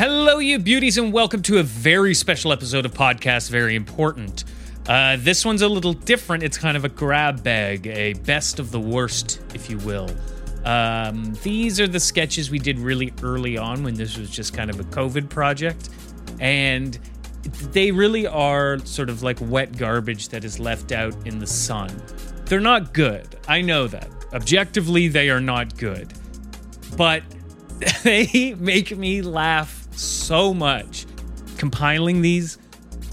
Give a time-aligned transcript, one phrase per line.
[0.00, 4.44] Hello, you beauties, and welcome to a very special episode of Podcast Very Important.
[4.88, 6.42] Uh, this one's a little different.
[6.42, 10.08] It's kind of a grab bag, a best of the worst, if you will.
[10.64, 14.70] Um, these are the sketches we did really early on when this was just kind
[14.70, 15.90] of a COVID project.
[16.40, 16.98] And
[17.70, 21.94] they really are sort of like wet garbage that is left out in the sun.
[22.46, 23.36] They're not good.
[23.48, 24.08] I know that.
[24.32, 26.10] Objectively, they are not good.
[26.96, 27.22] But
[28.02, 31.06] they make me laugh so much.
[31.56, 32.58] Compiling these,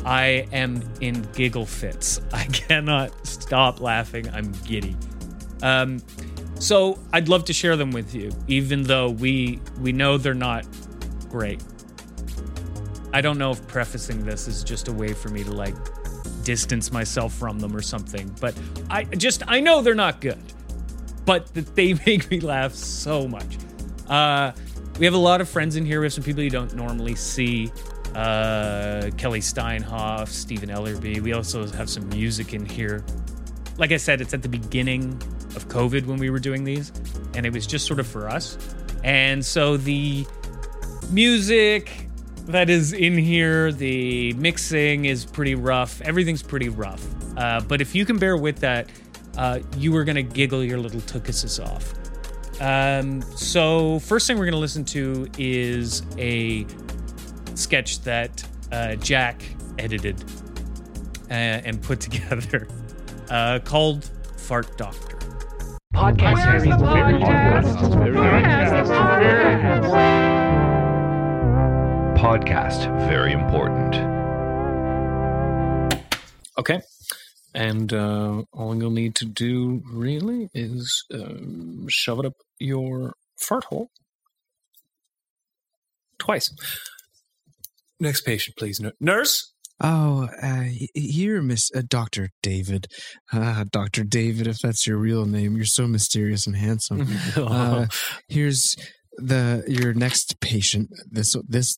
[0.05, 2.21] I am in giggle fits.
[2.33, 4.29] I cannot stop laughing.
[4.29, 4.95] I'm giddy.
[5.61, 6.01] Um,
[6.59, 10.65] so I'd love to share them with you, even though we we know they're not
[11.29, 11.63] great.
[13.13, 15.75] I don't know if prefacing this is just a way for me to like
[16.43, 18.55] distance myself from them or something, but
[18.89, 20.41] I just I know they're not good,
[21.25, 23.57] but they make me laugh so much.
[24.07, 24.51] Uh,
[24.99, 25.99] we have a lot of friends in here.
[25.99, 27.71] We have some people you don't normally see.
[28.15, 31.21] Uh, Kelly Steinhoff, Stephen Ellerby.
[31.21, 33.03] We also have some music in here.
[33.77, 35.11] Like I said, it's at the beginning
[35.55, 36.91] of COVID when we were doing these,
[37.35, 38.57] and it was just sort of for us.
[39.03, 40.25] And so the
[41.11, 42.07] music
[42.47, 46.01] that is in here, the mixing is pretty rough.
[46.01, 47.05] Everything's pretty rough.
[47.37, 48.89] Uh, but if you can bear with that,
[49.37, 51.93] uh, you are going to giggle your little tuchuses off.
[52.59, 56.65] Um, so, first thing we're going to listen to is a
[57.55, 59.43] sketch that uh, Jack
[59.77, 60.23] edited
[61.29, 62.67] uh, and put together
[63.29, 65.17] uh, called Fart Doctor.
[65.93, 66.77] Podcast Where's series.
[66.77, 67.77] the podcast?
[72.17, 73.95] Podcast, very important.
[76.57, 76.81] Okay.
[77.53, 83.63] And uh, all you'll need to do really is um, shove it up your fart
[83.65, 83.89] hole
[86.19, 86.53] twice.
[87.99, 88.81] Next patient, please.
[88.99, 89.53] Nurse?
[89.79, 92.87] Oh, uh, here, Miss uh, Doctor David.
[93.31, 97.07] Ah, Doctor David, if that's your real name, you're so mysterious and handsome.
[97.37, 97.85] Uh,
[98.27, 98.75] here's
[99.17, 100.89] the your next patient.
[101.09, 101.77] This this.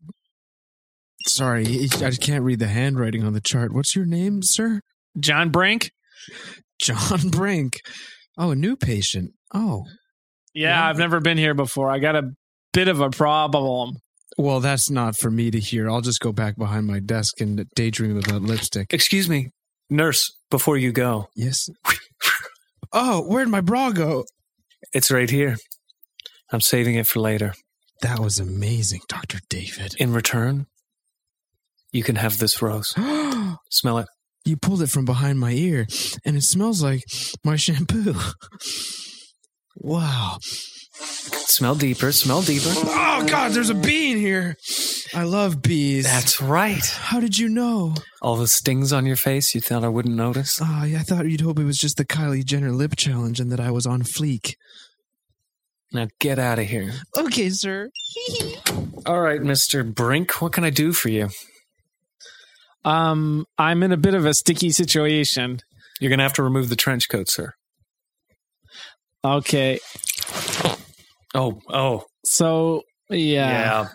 [1.28, 3.74] Sorry, I can't read the handwriting on the chart.
[3.74, 4.80] What's your name, sir?
[5.20, 5.92] John Brink?
[6.80, 7.82] John Brink.
[8.38, 9.32] Oh, a new patient.
[9.54, 9.86] Oh,
[10.54, 10.88] Yeah, Yeah.
[10.90, 11.90] I've never been here before.
[11.92, 12.32] I got a
[12.74, 13.98] bit of a problem.
[14.38, 15.90] well, that's not for me to hear.
[15.90, 18.94] I'll just go back behind my desk and daydream about lipstick.
[18.94, 19.50] Excuse me,
[19.90, 21.28] nurse, before you go.
[21.36, 21.70] Yes.
[22.94, 24.24] Oh, where'd my bra go?
[24.94, 25.58] It's right here.
[26.52, 27.54] I'm saving it for later.
[28.02, 29.94] That was amazing, Doctor David.
[30.00, 30.66] In return,
[31.92, 32.96] you can have this rose.
[33.70, 34.08] Smell it.
[34.46, 35.88] You pulled it from behind my ear,
[36.26, 37.04] and it smells like
[37.44, 38.16] my shampoo.
[39.76, 40.38] wow.
[41.50, 42.12] Smell deeper.
[42.12, 42.72] Smell deeper.
[42.72, 44.56] Oh, God, there's a bee in here.
[45.14, 46.06] I love bees.
[46.06, 46.86] That's right.
[46.86, 47.96] How did you know?
[48.22, 50.60] All the stings on your face you thought I wouldn't notice?
[50.62, 53.52] Oh, yeah, I thought you'd hope it was just the Kylie Jenner lip challenge and
[53.52, 54.54] that I was on fleek.
[55.92, 56.94] Now get out of here.
[57.18, 57.90] Okay, sir.
[59.06, 59.84] All right, Mr.
[59.94, 61.30] Brink, what can I do for you?
[62.86, 65.60] Um, I'm in a bit of a sticky situation.
[66.00, 67.54] You're going to have to remove the trench coat, sir.
[69.24, 69.80] Okay,
[71.36, 73.88] Oh, oh, so yeah, Yeah.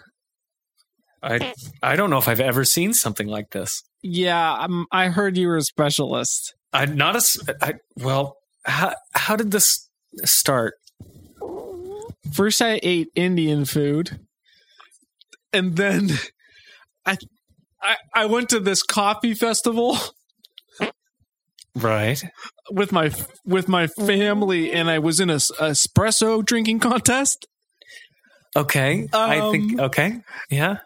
[1.22, 3.82] I I don't know if I've ever seen something like this.
[4.02, 4.52] yeah.
[4.60, 6.54] um, I heard you were a specialist.
[6.74, 8.36] I not a I well,
[8.66, 9.88] how how did this
[10.24, 10.74] start?
[12.34, 14.20] First, I ate Indian food,
[15.52, 16.10] and then
[17.06, 17.16] I,
[17.84, 19.98] I, I went to this coffee festival
[21.76, 22.22] Right.
[22.70, 23.10] with my
[23.44, 27.46] with my family, and I was in a, a espresso drinking contest.
[28.56, 29.08] Okay.
[29.12, 30.20] I think Um, okay.
[30.50, 30.78] Yeah.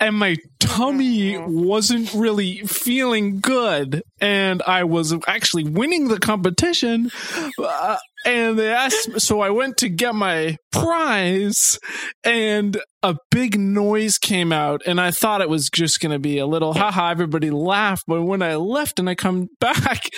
[0.00, 7.10] And my tummy wasn't really feeling good and i was actually winning the competition
[7.58, 11.78] uh, and they asked so i went to get my prize
[12.24, 16.38] and a big noise came out and i thought it was just going to be
[16.38, 20.08] a little haha everybody laughed but when i left and i come back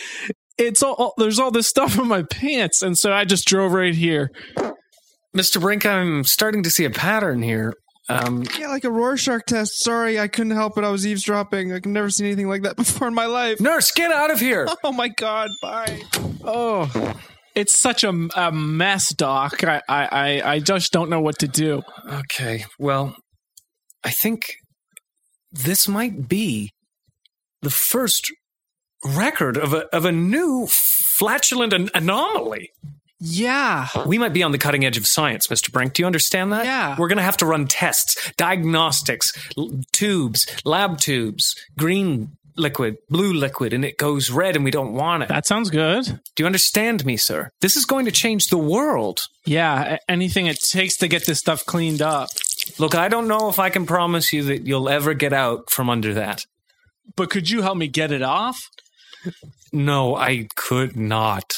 [0.58, 3.94] it's all there's all this stuff in my pants and so i just drove right
[3.94, 4.30] here
[5.36, 5.60] Mr.
[5.60, 7.74] Brink, I'm starting to see a pattern here.
[8.08, 9.82] Um Yeah, like a Rorschach test.
[9.82, 10.84] Sorry, I couldn't help it.
[10.84, 11.72] I was eavesdropping.
[11.72, 13.60] I've never seen anything like that before in my life.
[13.60, 14.66] Nurse, get out of here.
[14.84, 16.00] Oh my god, bye.
[16.44, 17.14] oh
[17.54, 21.48] it's such a, a mess doc I, I i i just don't know what to
[21.48, 22.64] do Okay.
[22.78, 23.16] Well,
[24.04, 24.56] I think
[25.50, 26.70] this might be
[27.62, 28.30] the first
[29.04, 32.70] record of a of a new flatulent an- anomaly.
[33.18, 33.88] Yeah.
[34.06, 35.72] We might be on the cutting edge of science, Mr.
[35.72, 35.94] Brink.
[35.94, 36.64] Do you understand that?
[36.66, 36.96] Yeah.
[36.98, 43.32] We're going to have to run tests, diagnostics, l- tubes, lab tubes, green liquid, blue
[43.32, 45.28] liquid, and it goes red and we don't want it.
[45.28, 46.04] That sounds good.
[46.04, 47.50] Do you understand me, sir?
[47.60, 49.20] This is going to change the world.
[49.44, 49.98] Yeah.
[50.08, 52.28] Anything it takes to get this stuff cleaned up.
[52.78, 55.88] Look, I don't know if I can promise you that you'll ever get out from
[55.90, 56.44] under that.
[57.14, 58.58] But could you help me get it off?
[59.72, 61.56] No, I could not.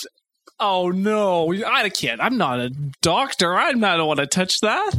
[0.60, 2.20] Oh no, I can't.
[2.20, 2.70] I'm not a
[3.00, 3.56] doctor.
[3.56, 4.92] I'm not want to touch that.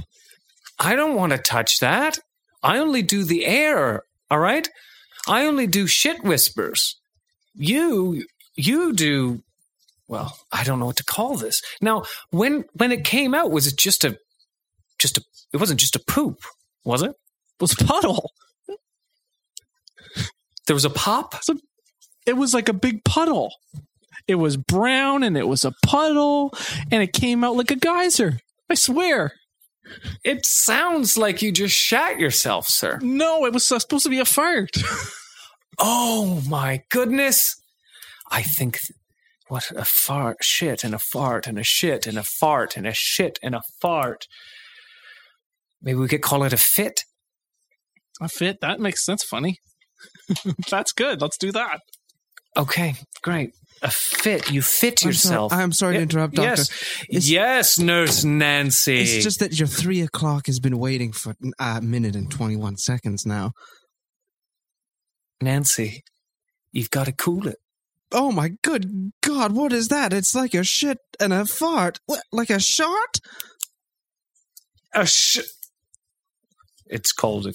[0.79, 2.19] I don't want to touch that.
[2.63, 4.67] I only do the air, all right?
[5.27, 6.95] I only do shit whispers.
[7.53, 8.25] You
[8.55, 9.43] you do
[10.07, 11.61] well, I don't know what to call this.
[11.81, 14.17] Now, when when it came out, was it just a
[14.97, 15.23] just a
[15.53, 16.39] it wasn't just a poop,
[16.83, 17.11] was it?
[17.11, 18.31] It was a puddle.
[20.67, 21.35] There was a pop?
[22.25, 23.51] It was like a big puddle.
[24.27, 26.53] It was brown and it was a puddle
[26.91, 28.39] and it came out like a geyser.
[28.69, 29.33] I swear.
[30.23, 32.99] It sounds like you just shat yourself, sir.
[33.01, 34.71] No, it was supposed to be a fart.
[35.81, 37.55] Oh my goodness.
[38.29, 38.91] I think th-
[39.47, 42.91] what a fart, shit, and a fart, and a shit, and a fart, and a
[42.93, 44.27] shit, and a fart.
[45.81, 46.99] Maybe we could call it a fit.
[48.19, 48.59] a fit.
[48.59, 49.23] That makes sense.
[49.23, 49.55] Funny.
[50.69, 51.21] That's good.
[51.21, 51.79] Let's do that.
[52.57, 53.51] Okay, great.
[53.81, 54.51] A fit.
[54.51, 55.53] You fit I'm sorry- yourself.
[55.53, 56.49] I'm sorry to interrupt, doctor.
[56.61, 58.99] Yes, It's- yes, Nurse Nancy.
[58.99, 63.25] It's just that your three o'clock has been waiting for a minute and 21 seconds
[63.25, 63.53] now.
[65.41, 66.03] Nancy,
[66.71, 67.57] you've got to cool it.
[68.11, 70.11] Oh my good God, what is that?
[70.13, 71.99] It's like a shit and a fart.
[72.07, 73.19] What, like a shart?
[74.93, 75.39] A sh-
[76.87, 77.53] It's called a.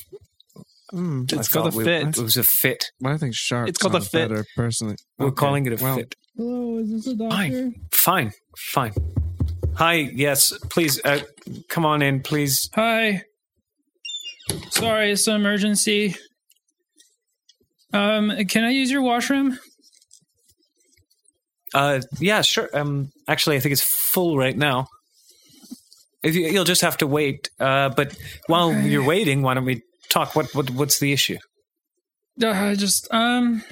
[0.95, 2.07] Mm, It's I called a we- fit.
[2.09, 2.85] It was a fit.
[3.05, 3.69] I think sharp.
[3.69, 4.29] It's called a fit.
[4.29, 6.15] Better, personally, We're Okay, calling it a well, fit.
[6.37, 7.37] Hello, is this a doctor?
[7.37, 8.33] Fine, fine,
[8.73, 8.93] fine.
[9.77, 11.21] Hi, yes, please, uh,
[11.69, 12.71] come on in, please.
[12.75, 13.23] Hi.
[14.71, 16.15] Sorry, it's an emergency.
[17.93, 19.59] Um, can I use your washroom?
[21.73, 22.69] Uh, yeah, sure.
[22.73, 24.87] Um, actually, I think it's full right now.
[26.23, 27.51] If you, you'll just have to wait.
[27.59, 28.17] Uh, but
[28.47, 28.89] while Okay.
[28.89, 29.83] you're waiting, why don't we
[30.15, 30.35] talk?
[30.37, 31.39] What, what, what's the issue?
[32.43, 33.63] Uh, I just um,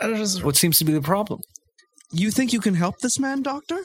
[0.00, 1.40] I just What seems to be the problem?
[2.12, 3.78] You think you can help this man, doctor?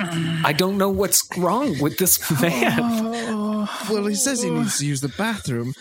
[0.00, 2.78] I don't know what's wrong with this man.
[2.80, 5.72] oh, Well, he says he needs to use the bathroom.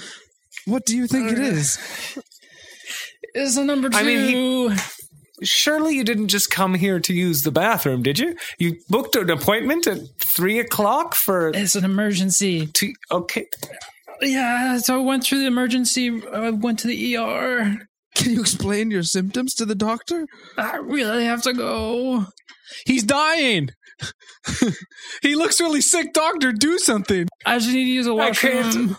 [0.65, 1.77] What do you think it is?
[3.35, 3.97] It's a number two.
[3.97, 4.79] I mean, he-
[5.41, 8.35] Surely you didn't just come here to use the bathroom, did you?
[8.57, 9.99] You booked an appointment at
[10.35, 11.51] three o'clock for.
[11.53, 12.67] it's an emergency.
[12.67, 13.45] To, okay,
[14.21, 16.21] Yeah, so I went through the emergency.
[16.31, 17.87] I went to the ER.
[18.15, 20.27] Can you explain your symptoms to the doctor?
[20.57, 22.25] I really have to go.
[22.85, 23.69] He's dying.
[25.21, 26.51] he looks really sick, doctor.
[26.51, 27.27] Do something.
[27.45, 28.65] I just need to use a can't.
[28.65, 28.97] washroom.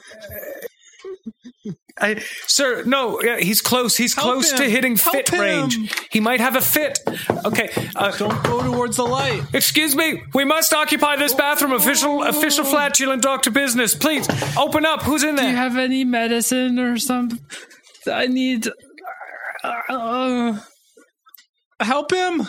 [2.01, 3.97] I, sir, no, yeah, he's close.
[3.97, 5.41] He's Help close to hitting Help fit him.
[5.41, 6.09] range.
[6.11, 6.99] He might have a fit.
[7.45, 9.43] Okay, uh, Don't go towards the light.
[9.53, 10.23] excuse me.
[10.35, 11.73] We must occupy this bathroom.
[11.73, 13.95] Official, official flatulent doctor business.
[13.95, 14.27] Please
[14.57, 15.03] open up.
[15.03, 15.45] Who's in there?
[15.47, 17.39] Do you have any medicine or something?
[18.11, 18.69] I need.
[19.63, 20.59] Uh,
[21.81, 22.49] Help him.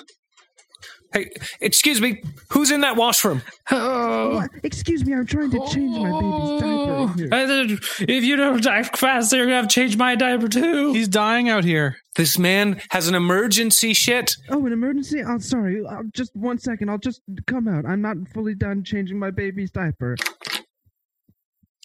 [1.13, 1.29] Hey,
[1.59, 2.21] excuse me.
[2.49, 3.41] Who's in that washroom?
[3.71, 4.45] oh.
[4.63, 6.59] Excuse me, I'm trying to change my baby's oh.
[6.59, 7.17] diaper.
[7.17, 7.77] Here.
[8.07, 10.93] If you don't die fast, you're gonna have to change my diaper too.
[10.93, 11.97] He's dying out here.
[12.15, 14.35] This man has an emergency shit.
[14.49, 15.21] Oh, an emergency?
[15.23, 15.85] I'm sorry.
[15.85, 16.89] i just one second.
[16.89, 17.85] I'll just come out.
[17.85, 20.17] I'm not fully done changing my baby's diaper.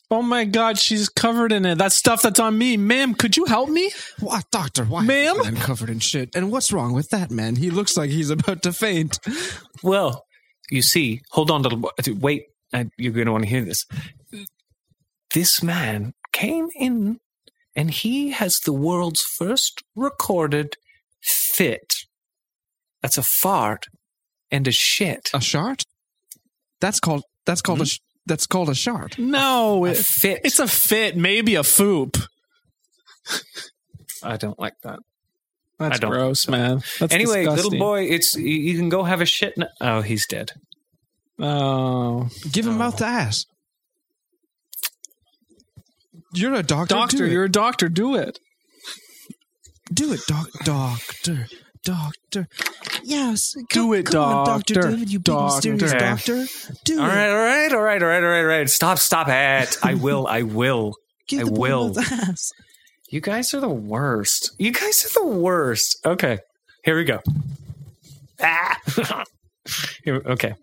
[0.08, 1.78] Oh my god, she's covered in it.
[1.78, 2.76] That stuff that's on me.
[2.76, 3.90] Ma'am, could you help me?
[4.20, 4.84] What, doctor?
[4.84, 5.02] Why?
[5.02, 5.36] Ma'am?
[5.44, 6.30] I'm covered in shit.
[6.36, 7.56] And what's wrong with that man?
[7.56, 9.18] He looks like he's about to faint.
[9.82, 10.25] Well,
[10.70, 11.90] you see, hold on, little boy.
[12.20, 12.44] Wait,
[12.96, 13.84] you're going to want to hear this.
[15.34, 17.18] This man came in
[17.75, 20.76] and he has the world's first recorded
[21.20, 21.94] fit.
[23.02, 23.86] That's a fart
[24.52, 25.30] and a shit.
[25.34, 25.82] A shart?
[26.80, 27.25] That's called.
[27.44, 27.82] That's called a.
[27.82, 27.86] Hmm?
[27.86, 29.18] Sh- that's called a shart.
[29.18, 30.40] No, A it, fit.
[30.45, 32.26] it's a fit, maybe a foop.
[34.23, 34.99] I don't like that.
[35.78, 36.83] That's gross, think man.
[36.99, 37.73] That's anyway, disgusting.
[37.73, 39.54] little boy, it's you, you can go have a shit.
[39.59, 40.52] N- oh, he's dead.
[41.38, 42.78] Oh, Give him oh.
[42.78, 43.45] mouth to ass.
[46.33, 46.95] You're a doctor.
[46.95, 47.88] doctor, do you're a doctor.
[47.88, 48.38] Do it.
[49.92, 50.49] do it, doc.
[50.64, 51.47] Doctor.
[51.87, 52.49] Doctor.
[53.05, 53.55] Yes.
[53.71, 54.90] Do it, come on, Doctor doctor.
[54.90, 55.11] David.
[55.12, 55.73] You big Doctor.
[55.73, 56.47] mysterious doctor.
[56.85, 57.09] Do All it.
[57.09, 58.69] right, all right, all right, all right, all right, all right.
[58.69, 59.76] Stop, stop it.
[59.83, 60.95] I will, I will.
[61.28, 61.99] Give I the will.
[61.99, 62.50] ass.
[63.11, 64.50] You guys are the worst.
[64.59, 65.99] You guys are the worst.
[66.05, 66.38] Okay,
[66.85, 67.21] here we go.
[68.43, 68.78] Ah.
[70.05, 70.55] Here- okay.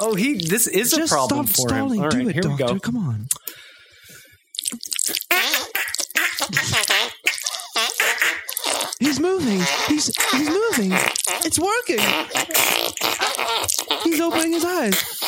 [0.00, 0.34] Oh, he.
[0.34, 1.98] This is Just a problem stop for stalling.
[1.98, 2.04] him.
[2.04, 2.64] All Do right, it, here doctor.
[2.66, 2.78] we go.
[2.80, 3.26] Come on.
[9.00, 9.60] He's moving.
[9.86, 10.92] He's he's moving.
[11.44, 12.00] It's working.
[14.02, 15.18] He's opening his eyes.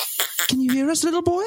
[0.48, 1.44] Can you hear us, little boy?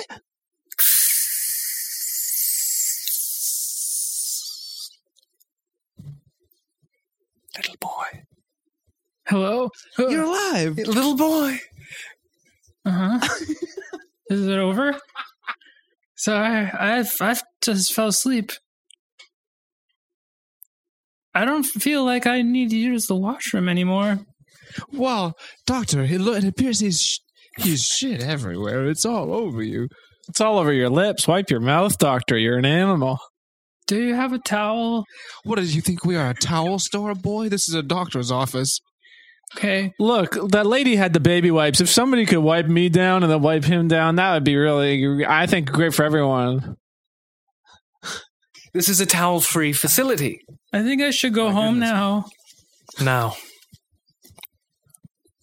[7.58, 8.24] Little boy.
[9.28, 9.70] Hello?
[9.98, 10.78] You're alive.
[10.78, 11.60] Little boy.
[12.86, 13.20] Uh huh.
[14.30, 14.98] Is it over?
[16.16, 18.52] Sorry, I I've just fell asleep.
[21.36, 24.20] I don't feel like I need to use the washroom anymore.
[24.92, 25.34] Well,
[25.66, 27.20] doctor, it, lo- it appears he's sh-
[27.58, 28.88] he's shit everywhere.
[28.88, 29.88] It's all over you.
[30.30, 31.28] It's all over your lips.
[31.28, 32.38] Wipe your mouth, doctor.
[32.38, 33.20] You're an animal.
[33.88, 35.04] Do you have a towel?
[35.44, 37.50] What do you think we are a towel store, boy?
[37.50, 38.80] This is a doctor's office.
[39.58, 39.92] Okay.
[40.00, 41.82] Look, that lady had the baby wipes.
[41.82, 45.26] If somebody could wipe me down and then wipe him down, that would be really,
[45.26, 46.78] I think, great for everyone.
[48.74, 50.40] This is a towel-free facility.
[50.72, 51.90] I think I should go My home goodness.
[51.92, 52.26] now.
[53.02, 53.36] Now,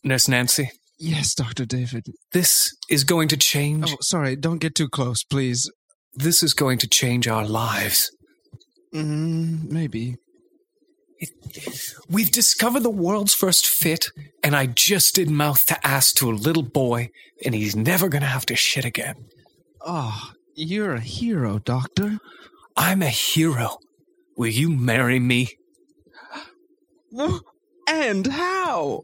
[0.04, 2.06] Nurse Nancy, Yes, Doctor David.
[2.32, 3.90] this is going to change.
[3.92, 4.36] Oh, sorry.
[4.36, 5.70] Don't get too close, please.
[6.14, 8.10] This is going to change our lives.
[8.94, 10.16] Mm, maybe.
[12.08, 14.08] We've discovered the world's first fit,
[14.42, 17.10] and I just did mouth to ass to a little boy,
[17.44, 19.14] and he's never going to have to shit again.
[19.82, 22.18] Oh, you're a hero, Doctor.
[22.80, 23.76] I'm a hero.
[24.38, 25.48] Will you marry me?
[27.88, 29.02] And how?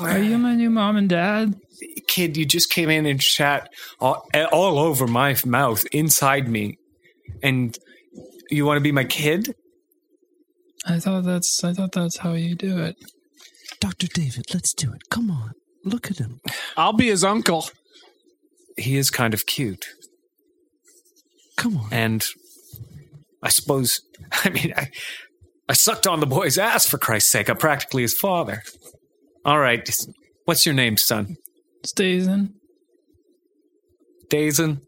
[0.00, 1.56] Are you my new mom and dad?
[2.06, 6.78] Kid, you just came in and shat all, all over my mouth, inside me.
[7.42, 7.76] And
[8.50, 9.54] you want to be my kid?
[10.86, 12.94] I thought that's I thought that's how you do it.
[13.80, 14.06] Dr.
[14.08, 15.02] David, let's do it.
[15.10, 15.52] Come on.
[15.84, 16.40] Look at him.
[16.76, 17.68] I'll be his uncle.
[18.76, 19.86] He is kind of cute.
[21.56, 21.88] Come on.
[21.90, 22.24] And
[23.42, 24.00] I suppose,
[24.44, 24.88] I mean, I,
[25.68, 27.48] I sucked on the boy's ass for Christ's sake.
[27.48, 28.62] I'm practically his father.
[29.44, 29.88] All right.
[30.44, 31.36] What's your name, son?
[31.86, 32.54] Stazen.
[34.30, 34.80] Dazen?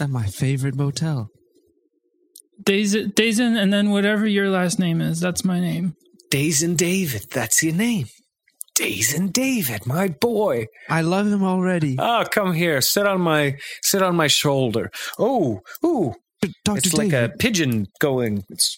[0.00, 1.28] At my favorite motel.
[2.62, 5.20] Dazen, Dazen, and then whatever your last name is.
[5.20, 5.94] That's my name.
[6.30, 7.26] Dazen David.
[7.32, 8.06] That's your name.
[8.78, 10.66] Dazen David, my boy.
[10.88, 11.96] I love him already.
[11.98, 12.80] Oh, come here.
[12.80, 14.90] Sit on my sit on my shoulder.
[15.18, 16.14] Oh, ooh.
[16.64, 16.78] Dr.
[16.78, 17.12] It's David.
[17.12, 18.44] like a pigeon going.
[18.50, 18.76] It's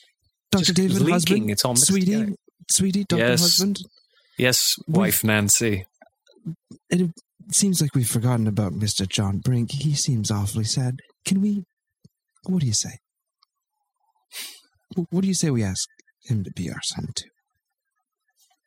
[0.53, 0.65] Dr.
[0.67, 1.13] just David, leaking.
[1.13, 1.51] husband.
[1.51, 2.33] It's all mixed sweetie, together.
[2.71, 3.19] sweetie, Dr.
[3.21, 3.41] Yes.
[3.41, 3.79] Husband.
[4.39, 5.87] yes, We've- wife Nancy.
[6.91, 7.11] It
[7.51, 9.09] seems like we've forgotten about Mr.
[9.09, 9.71] John Brink.
[9.73, 11.01] He seems awfully sad.
[11.25, 11.65] Can we?
[12.45, 12.99] What do you say?
[15.11, 15.89] What do you say we ask
[16.25, 17.29] him to be our son too?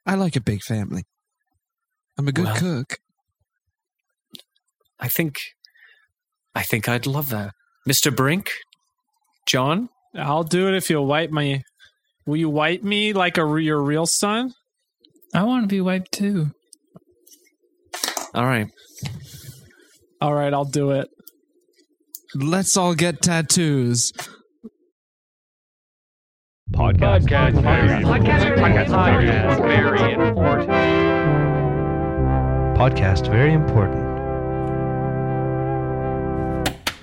[0.06, 1.04] I like a big family.
[2.18, 2.98] I'm a good Well, cook.
[5.00, 5.40] I think
[6.56, 7.54] I think I'd love that.
[7.88, 8.14] Mr.
[8.14, 8.52] Brink?
[9.46, 9.90] John?
[10.16, 11.64] I'll do it if you'll wipe me.
[12.26, 14.54] Will you wipe me like a re- your real son?
[15.34, 16.52] I want to be wiped too.
[18.34, 18.68] All right.
[20.22, 21.08] All right, I'll do it.
[22.36, 24.12] Let's all get tattoos.
[26.74, 30.70] Podcast, very, Podcast very important.
[32.78, 34.08] podcast very important.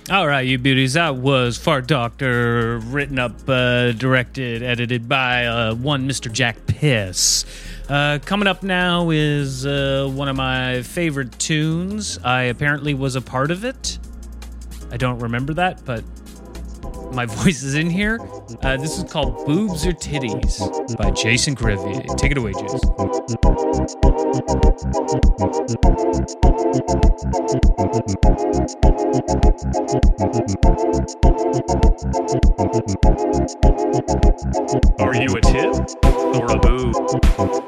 [0.09, 0.93] All right, you beauties.
[0.93, 6.31] That was Fart Doctor, written up, uh, directed, edited by uh, one Mr.
[6.31, 7.45] Jack Piss.
[7.89, 12.17] Uh, coming up now is uh, one of my favorite tunes.
[12.23, 13.99] I apparently was a part of it.
[14.91, 16.05] I don't remember that, but
[17.11, 18.19] my voice is in here.
[18.61, 22.01] Uh, this is called Boobs or Titties by Jason Grivier.
[22.17, 22.79] Take it away, Jason.
[34.99, 35.97] Are you a tit
[36.35, 36.91] or a boo?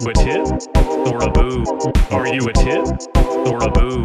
[0.07, 0.69] A tit
[1.07, 1.63] or a boo?
[2.11, 4.03] Are you a tit or a boo?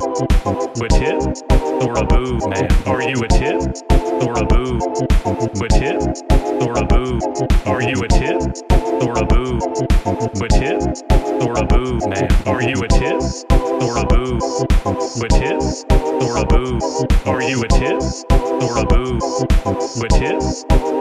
[0.82, 1.42] A tit
[1.82, 2.38] or a boo?
[2.48, 3.82] Man, are you a tit
[4.22, 4.78] or a boo?
[5.62, 6.22] A tit
[6.62, 7.18] or a boo?
[7.66, 8.62] Are you a tit
[9.02, 9.58] or a boo?
[10.40, 11.02] A tit
[11.42, 11.98] or a boo?
[12.08, 13.22] Man, are you a tit
[13.82, 14.38] or a boo?
[14.86, 15.62] A tit
[16.22, 16.78] or a boo?
[17.26, 19.18] Are you a tit or a boo?
[20.02, 20.42] A tit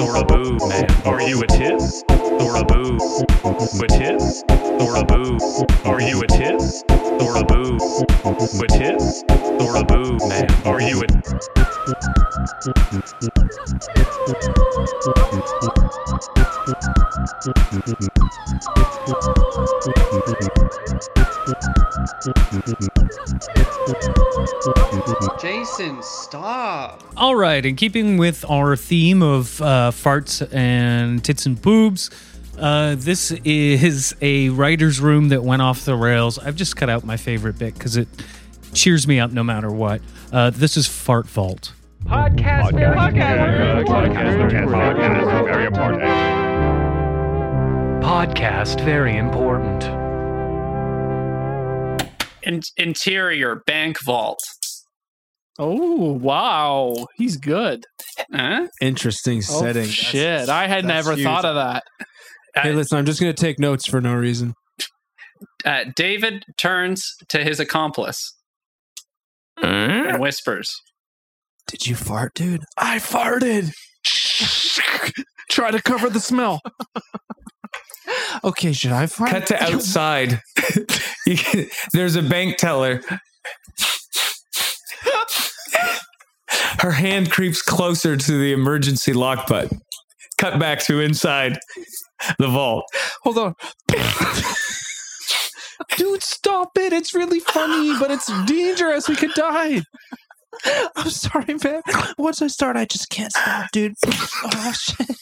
[0.01, 0.57] or a boo?
[0.67, 1.81] Man, are you a tit
[2.41, 2.97] or a boo?
[3.79, 4.21] A tit
[4.81, 5.37] or a boo?
[5.85, 6.61] Are you a tit
[7.21, 8.22] or a boo?
[8.25, 9.01] A tit
[9.59, 10.17] or a boo?
[10.29, 11.07] Man, are you a
[25.41, 27.03] Jason, stop.
[27.17, 32.09] All right, in keeping with our theme of uh, farts and tits and boobs,
[32.57, 36.37] uh, this is a writer's room that went off the rails.
[36.39, 38.07] I've just cut out my favorite bit because it
[38.73, 40.01] cheers me up no matter what.
[40.31, 41.73] Uh, this is Fart Vault.
[42.05, 46.03] Podcast, very, podcast, podcast, very important.
[48.03, 49.83] Podcast very important.
[52.43, 54.39] In- interior bank vault.
[55.59, 57.85] Oh wow, he's good.
[58.33, 58.67] Huh?
[58.81, 59.85] Interesting Oh, setting.
[59.85, 61.23] shit, I had never huge.
[61.23, 61.83] thought of that.
[62.55, 64.53] Hey, listen, I'm just gonna take notes for no reason.
[65.65, 68.35] Uh, David turns to his accomplice
[69.61, 70.73] and whispers,
[71.67, 72.63] Did you fart, dude?
[72.77, 73.73] I farted.
[75.49, 76.59] Try to cover the smell.
[78.43, 79.29] Okay, should I fart?
[79.31, 80.41] Cut to outside.
[81.27, 83.01] Can- There's a bank teller.
[86.79, 89.79] Her hand creeps closer to the emergency lock button.
[90.37, 91.57] Cut back to inside
[92.37, 92.85] the vault.
[93.23, 93.55] Hold on.
[95.97, 96.93] Dude, stop it.
[96.93, 99.07] It's really funny, but it's dangerous.
[99.07, 99.81] We could die.
[100.95, 101.81] I'm sorry, man.
[102.17, 103.95] Once I start, I just can't stop, dude.
[104.05, 105.17] Oh shit!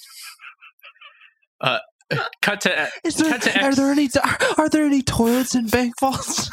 [2.41, 4.09] cut to Is there, Cut to are there any
[4.57, 6.49] are there any toilets in bank vaults?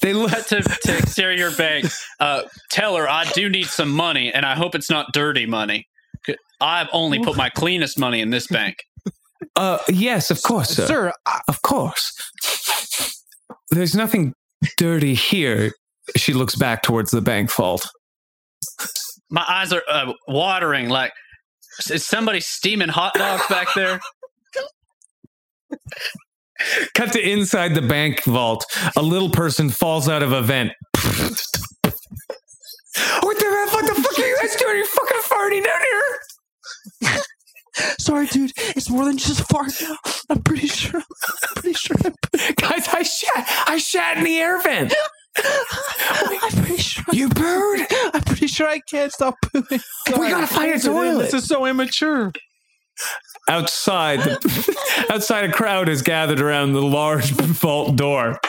[0.00, 1.86] They cut to, to exterior bank.
[2.18, 5.86] Uh, teller, I do need some money, and I hope it's not dirty money.
[6.60, 8.76] I've only put my cleanest money in this bank.
[9.56, 10.86] Uh, yes, of course, sir.
[10.86, 12.12] Sir, I, Of course.
[13.70, 14.34] There's nothing
[14.76, 15.72] dirty here.
[16.16, 17.88] She looks back towards the bank vault.
[19.30, 20.88] My eyes are uh, watering.
[20.88, 21.12] Like,
[21.90, 24.00] is somebody steaming hot dogs back there?
[26.94, 28.64] Cut to inside the bank vault.
[28.96, 30.72] A little person falls out of a vent.
[31.02, 31.14] what
[33.38, 34.76] the what the fuck are you guys doing?
[34.76, 36.18] You're fucking farting down here.
[38.08, 38.52] Sorry, dude.
[38.56, 39.72] It's more than just a fart.
[40.30, 41.00] I'm pretty sure.
[41.00, 41.96] I'm pretty sure.
[42.04, 42.14] I'm,
[42.56, 44.94] Guys, I shat I shat in the air vent.
[45.36, 47.04] I'm pretty sure.
[47.12, 47.86] You bird.
[48.14, 49.80] I'm pretty sure I can't stop pooping.
[50.18, 51.24] We gotta find a toilet.
[51.24, 52.32] This is so immature.
[53.48, 58.40] Outside, the, outside a crowd is gathered around the large vault door.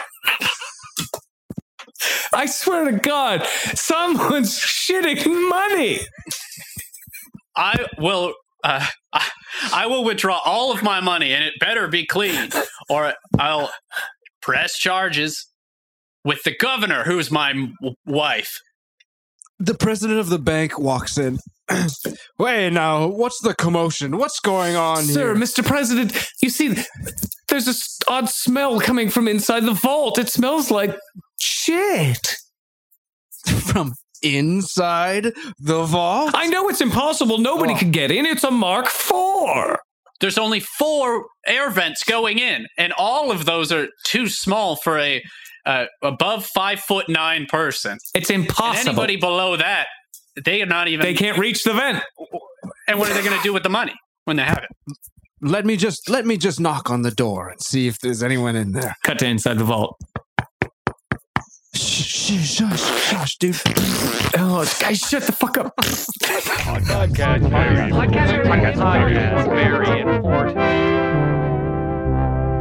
[2.34, 3.46] I swear to God,
[3.76, 6.00] someone's shitting money.
[7.56, 8.34] I will.
[8.64, 9.30] Uh, I,
[9.74, 12.50] I will withdraw all of my money, and it better be clean,
[12.90, 13.72] or I'll
[14.42, 15.48] press charges
[16.24, 18.60] with the governor, who's my m- wife.
[19.60, 21.40] The president of the bank walks in.
[22.40, 24.18] Wait, now, what's the commotion?
[24.18, 25.36] What's going on Sir, here?
[25.36, 25.66] Mr.
[25.66, 26.76] President, you see,
[27.50, 30.18] there's this odd smell coming from inside the vault.
[30.18, 30.96] It smells like
[31.40, 32.36] shit.
[33.46, 36.32] From inside the vault?
[36.34, 37.38] I know it's impossible.
[37.38, 37.78] Nobody Oh.
[37.78, 38.26] can get in.
[38.26, 39.78] It's a Mark IV.
[40.22, 45.00] There's only four air vents going in, and all of those are too small for
[45.00, 45.22] a
[45.66, 47.98] uh, above five foot nine person.
[48.16, 48.90] It's And impossible.
[48.90, 49.88] anybody below that,
[50.44, 51.06] they are not even.
[51.06, 52.02] they can't reach the vent.
[52.88, 53.94] And what are they going to do with the money
[54.26, 54.70] when they have it?
[55.42, 58.56] Let me just let me just knock on the door and see if there's anyone
[58.58, 58.94] in there.
[59.06, 59.96] Cut to inside the vault.
[62.30, 63.60] Shh, shh, shush, shush, dude.
[64.38, 65.76] Oh, guys, shut the fuck up.
[65.78, 67.42] Podcast,
[67.90, 68.78] Podcast
[69.50, 70.58] very important.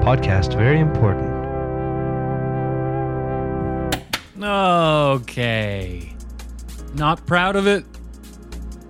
[0.03, 1.29] Podcast very important.
[4.43, 6.15] Okay.
[6.95, 7.85] Not proud of it,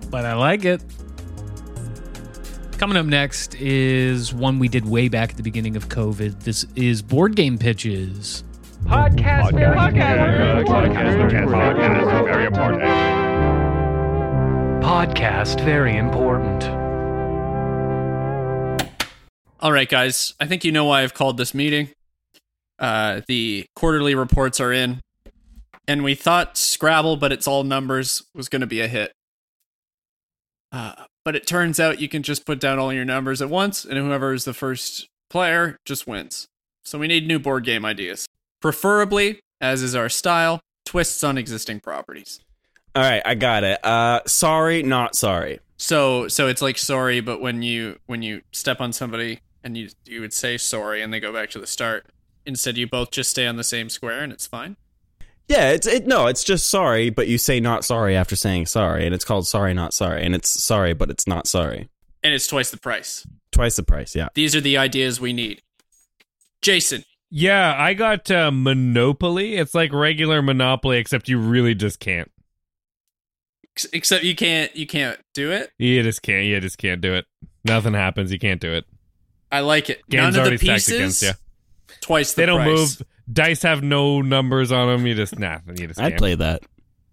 [0.09, 0.81] but I like it.
[2.77, 6.43] Coming up next is one we did way back at the beginning of COVID.
[6.43, 8.45] This is board game pitches.
[8.89, 12.81] Podcast, very podcast, podcast, very important.
[14.83, 16.63] Podcast very important.
[19.59, 20.33] All right, guys.
[20.39, 21.89] I think you know why I've called this meeting.
[22.79, 25.01] Uh, the quarterly reports are in,
[25.87, 29.11] and we thought Scrabble, but it's all numbers, was going to be a hit.
[30.71, 33.85] Uh, but it turns out you can just put down all your numbers at once,
[33.85, 36.47] and whoever is the first player just wins.
[36.83, 38.25] So we need new board game ideas.
[38.61, 42.39] Preferably, as is our style, twists on existing properties.
[42.95, 43.83] All right, I got it.
[43.85, 45.59] Uh, sorry, not sorry.
[45.77, 49.89] So so it's like sorry, but when you when you step on somebody and you
[50.05, 52.07] you would say sorry and they go back to the start.
[52.45, 54.75] Instead you both just stay on the same square and it's fine.
[55.47, 56.05] Yeah, it's it.
[56.05, 59.47] No, it's just sorry, but you say not sorry after saying sorry, and it's called
[59.47, 61.89] sorry, not sorry, and it's sorry, but it's not sorry.
[62.23, 63.25] And it's twice the price.
[63.51, 64.27] Twice the price, yeah.
[64.35, 65.61] These are the ideas we need.
[66.61, 69.55] Jason, Yeah, I got uh, Monopoly.
[69.55, 72.31] It's like regular Monopoly, except you really just can't.
[73.93, 75.71] except you can't you can't do it.
[75.77, 76.45] You just can't.
[76.45, 77.25] You just can't do it.
[77.63, 78.31] Nothing happens.
[78.31, 78.85] You can't do it.
[79.51, 80.01] I like it.
[80.09, 80.93] Game's None of already the pieces.
[80.95, 81.31] against you.
[82.01, 82.99] Twice the They don't price.
[82.99, 83.07] move.
[83.31, 85.05] Dice have no numbers on them.
[85.05, 85.59] You just nah.
[85.67, 86.63] You just I'd play that.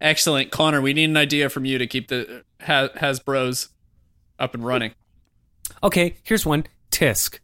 [0.01, 0.81] Excellent, Connor.
[0.81, 3.69] We need an idea from you to keep the has Hasbro's
[4.39, 4.93] up and running.
[5.83, 6.67] Okay, here's one.
[6.91, 7.39] Tisk.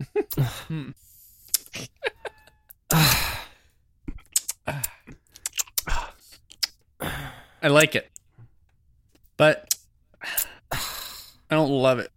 [7.62, 8.08] I like it,
[9.36, 9.74] but
[10.72, 10.78] I
[11.50, 12.10] don't love it.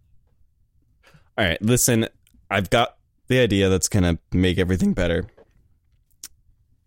[1.36, 2.06] All right, listen,
[2.50, 2.96] I've got
[3.28, 5.26] the idea that's going to make everything better.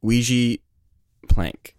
[0.02, 0.60] Ouija
[1.28, 1.76] plank.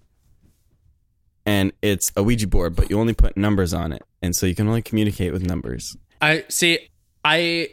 [1.47, 4.03] And it's a Ouija board, but you only put numbers on it.
[4.21, 5.97] And so you can only communicate with numbers.
[6.21, 6.91] I see.
[7.25, 7.71] I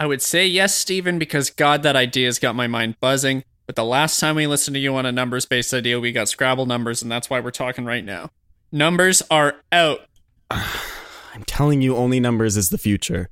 [0.00, 3.44] I would say yes, Stephen, because God, that idea's got my mind buzzing.
[3.66, 6.30] But the last time we listened to you on a numbers based idea, we got
[6.30, 8.30] Scrabble numbers, and that's why we're talking right now.
[8.72, 10.00] Numbers are out.
[10.50, 13.28] I'm telling you, only numbers is the future.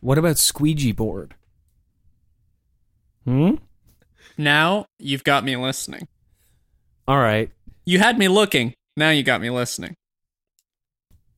[0.00, 1.34] What about squeegee board?
[3.24, 3.56] Hmm?
[4.38, 6.06] Now you've got me listening.
[7.08, 7.50] All right.
[7.84, 8.72] You had me looking.
[8.96, 9.96] Now you got me listening.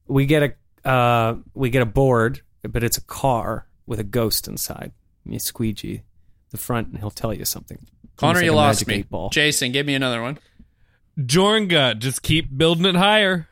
[0.06, 4.48] We get a uh we get a board, but it's a car with a ghost
[4.48, 4.92] inside.
[5.24, 6.02] You squeegee
[6.50, 7.86] the front and he'll tell you something.
[8.16, 9.02] Connor, Almost you lost me.
[9.02, 9.28] Ball.
[9.30, 10.38] Jason, give me another one.
[11.18, 13.48] Jornga, just keep building it higher.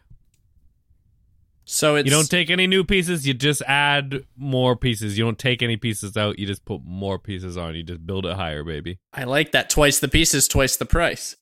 [1.66, 3.26] So it's You don't take any new pieces.
[3.26, 5.16] You just add more pieces.
[5.16, 6.38] You don't take any pieces out.
[6.38, 7.74] You just put more pieces on.
[7.74, 8.98] You just build it higher, baby.
[9.12, 9.70] I like that.
[9.70, 11.36] Twice the pieces, twice the price.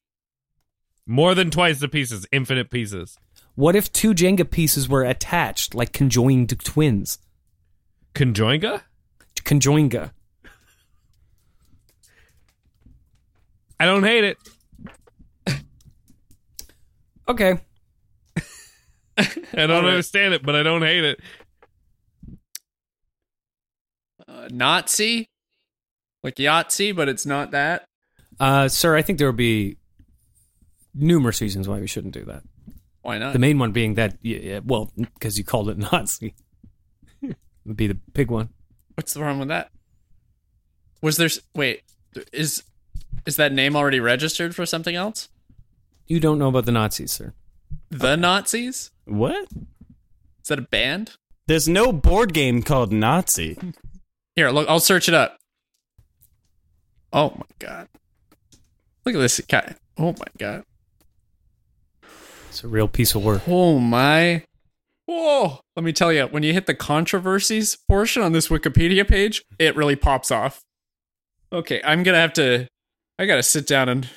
[1.06, 2.26] More than twice the pieces.
[2.30, 3.18] Infinite pieces.
[3.56, 7.18] What if two Jenga pieces were attached like conjoined twins?
[8.14, 8.82] Conjoinga?
[9.36, 10.10] Conjoinga.
[13.80, 14.38] I don't hate it.
[17.28, 17.58] Okay.
[19.18, 19.90] I don't All right.
[19.90, 21.20] understand it, but I don't hate it.
[24.26, 25.28] Uh, Nazi,
[26.22, 27.84] like Yahtzee, but it's not that.
[28.40, 29.76] Uh sir, I think there would be
[30.94, 32.42] numerous reasons why we shouldn't do that.
[33.02, 33.32] Why not?
[33.32, 36.34] The main one being that yeah, yeah well, because you called it Nazi.
[37.64, 38.48] Would be the big one.
[38.94, 39.70] What's the problem with that?
[41.00, 41.28] Was there?
[41.54, 41.82] Wait,
[42.32, 42.62] is
[43.26, 45.28] is that name already registered for something else?
[46.06, 47.34] You don't know about the Nazis, sir.
[47.90, 48.90] The Nazis?
[49.04, 49.48] What?
[49.52, 51.16] Is that a band?
[51.46, 53.58] There's no board game called Nazi.
[54.36, 54.68] Here, look.
[54.68, 55.38] I'll search it up.
[57.12, 57.88] Oh my god!
[59.04, 59.74] Look at this guy.
[59.98, 60.64] Oh my god.
[62.48, 63.42] It's a real piece of work.
[63.46, 64.44] Oh my.
[65.12, 65.60] Whoa!
[65.76, 69.76] Let me tell you, when you hit the controversies portion on this Wikipedia page, it
[69.76, 70.62] really pops off.
[71.52, 72.66] Okay, I'm gonna have to.
[73.18, 74.08] I gotta sit down and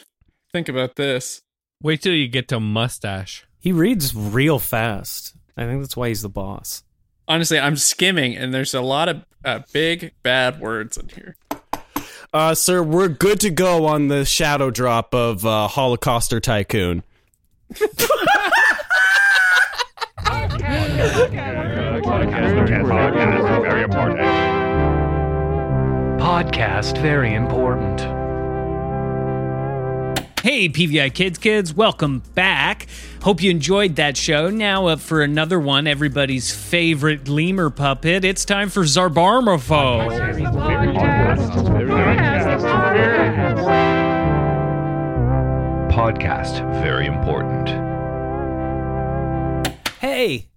[0.54, 1.42] think about this.
[1.84, 3.46] Wait till you get to mustache.
[3.60, 5.36] He reads real fast.
[5.58, 6.86] I think that's why he's the boss.
[7.28, 11.36] Honestly, I'm skimming, and there's a lot of uh, big bad words in here.
[12.34, 17.04] Uh, sir, we're good to go on the shadow drop of uh, Holocauster Tycoon.
[22.06, 24.20] Podcast very important.
[26.20, 28.02] Podcast very important.
[30.42, 32.88] Hey, PVI Kids Kids, welcome back.
[33.24, 34.50] Hope you enjoyed that show.
[34.50, 38.24] Now up for another one, everybody's favorite lemur puppet.
[38.24, 40.10] It's time for Zarbarmafo.
[45.92, 47.70] Podcast very important.
[50.00, 50.50] Hey!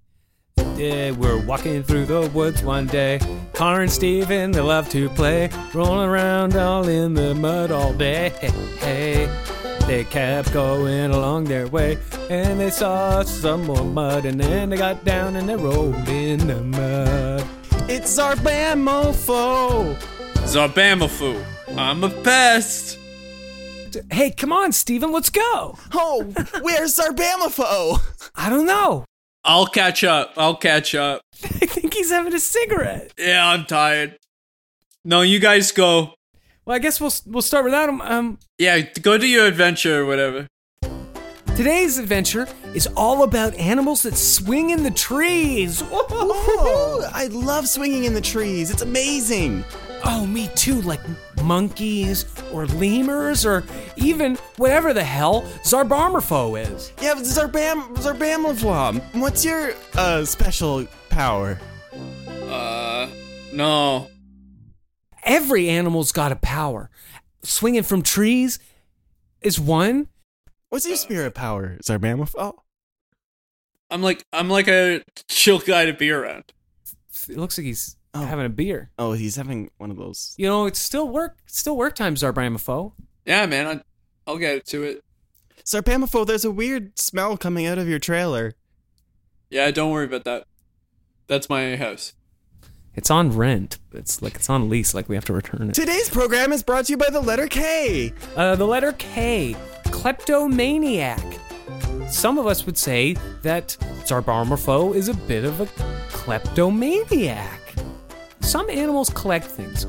[0.58, 3.20] Uh, we're walking through the woods one day.
[3.52, 5.50] Connor and Steven, they love to play.
[5.74, 8.30] Rolling around all in the mud all day.
[8.80, 9.26] Hey,
[9.86, 11.98] they kept going along their way.
[12.30, 14.26] And they saw some more mud.
[14.26, 17.46] And then they got down and they rolled in the mud.
[17.90, 19.96] It's our Bamofo!
[20.44, 21.42] Zarbamafu,
[21.76, 22.98] I'm a pest!
[24.10, 25.78] Hey, come on, Steven, let's go!
[25.94, 26.24] Oh,
[26.60, 27.98] where's our Bamofo?
[28.34, 29.07] I don't know.
[29.44, 30.32] I'll catch up.
[30.36, 31.22] I'll catch up.
[31.44, 33.12] I think he's having a cigarette.
[33.18, 34.16] Yeah, I'm tired.
[35.04, 36.14] No, you guys go.
[36.64, 38.00] Well, I guess we'll we'll start without him.
[38.02, 40.46] Um, Yeah, go do your adventure or whatever.
[41.56, 45.82] Today's adventure is all about animals that swing in the trees.
[45.90, 48.70] Oh, I love swinging in the trees.
[48.70, 49.64] It's amazing.
[50.04, 50.80] Oh, me too.
[50.82, 51.00] Like
[51.42, 53.64] monkeys or lemurs or
[53.96, 56.92] even whatever the hell Zarbarmorpho is.
[57.00, 61.58] Yeah, but Zarbam, Zarbamoflom, what's your uh, special power?
[62.48, 63.08] Uh
[63.52, 64.08] no.
[65.24, 66.90] Every animal's got a power.
[67.42, 68.58] Swinging from trees
[69.40, 70.08] is one.
[70.70, 71.78] What's your spirit power?
[71.82, 72.54] Zarbamapho?
[73.90, 76.44] I'm like I'm like a chill guy to be around.
[77.28, 78.90] It looks like he's having a beer.
[78.98, 80.34] Oh, he's having one of those.
[80.36, 81.38] You know, it's still work.
[81.46, 82.92] Still work time, Zarbramapho.
[83.24, 83.82] Yeah, man, I,
[84.26, 85.04] I'll get to it.
[85.64, 88.54] Zarbamapho, there's a weird smell coming out of your trailer.
[89.50, 90.44] Yeah, don't worry about that.
[91.26, 92.14] That's my house.
[92.94, 93.78] It's on rent.
[93.92, 94.92] It's like it's on lease.
[94.92, 95.74] Like we have to return it.
[95.74, 98.12] Today's program is brought to you by the letter K.
[98.34, 99.54] Uh, the letter K,
[99.84, 101.22] kleptomaniac.
[102.08, 105.66] Some of us would say that Zarbarmorpho is a bit of a
[106.08, 107.67] kleptomaniac.
[108.48, 109.84] Some animals collect things.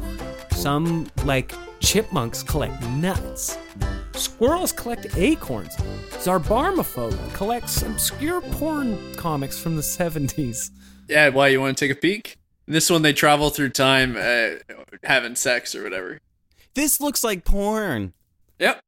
[0.51, 3.57] Some, like chipmunks, collect nuts.
[4.11, 5.77] Squirrels collect acorns.
[6.17, 10.71] Zarbarmorpho collects obscure porn comics from the 70s.
[11.07, 12.35] Yeah, why you want to take a peek?
[12.67, 14.55] This one they travel through time, uh,
[15.05, 16.19] having sex or whatever.
[16.73, 18.11] This looks like porn.
[18.59, 18.81] Yep.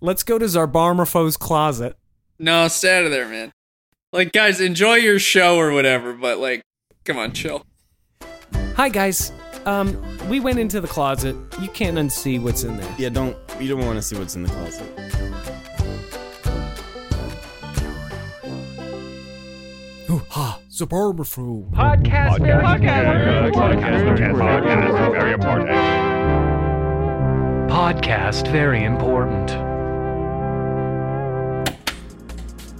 [0.00, 1.96] Let's go to Zarbarmorpho's closet.
[2.38, 3.50] No, stay out of there, man.
[4.12, 6.62] Like, guys, enjoy your show or whatever, but like,
[7.04, 7.64] come on, chill.
[8.76, 9.32] Hi, guys.
[9.66, 9.96] Um,
[10.28, 11.36] we went into the closet.
[11.60, 12.94] You can't unsee what's in there.
[12.98, 14.88] Yeah, don't you don't want to see what's in the closet.
[20.10, 21.70] Ooh, ha, Zarbarmorpho.
[21.70, 24.02] Podcast, podcast, podcast,
[24.34, 25.70] podcast, very important.
[27.70, 29.71] Podcast, very important.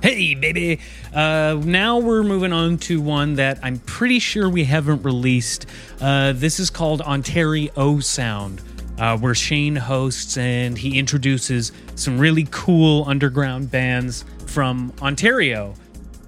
[0.03, 0.81] Hey, baby.
[1.15, 5.67] Uh, now we're moving on to one that I'm pretty sure we haven't released.
[6.01, 8.62] Uh, this is called Ontario Sound,
[8.99, 15.73] uh, where Shane hosts and he introduces some really cool underground bands from Ontario.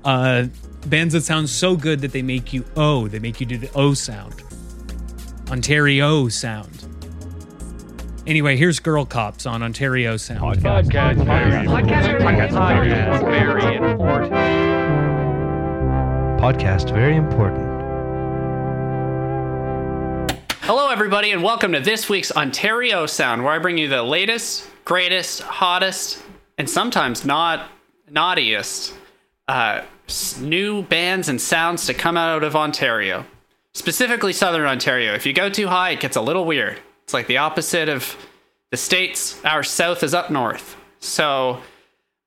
[0.04, 0.44] Uh,
[0.86, 3.08] bands that sound so good that they make you O.
[3.08, 4.40] They make you do the O sound.
[5.50, 6.93] Ontario Sound.
[8.26, 10.40] Anyway, here's Girl Cops on Ontario Sound.
[10.62, 14.32] Podcast, very podcast, very important.
[16.40, 17.70] Podcast very important.
[20.62, 24.70] Hello, everybody, and welcome to this week's Ontario Sound, where I bring you the latest,
[24.86, 26.22] greatest, hottest,
[26.56, 27.68] and sometimes not
[28.08, 28.94] naughtiest
[29.48, 29.82] uh,
[30.40, 33.26] new bands and sounds to come out of Ontario,
[33.74, 35.12] specifically Southern Ontario.
[35.12, 36.80] If you go too high, it gets a little weird.
[37.04, 38.16] It's like the opposite of
[38.70, 39.42] the states.
[39.44, 40.76] Our south is up north.
[41.00, 41.60] So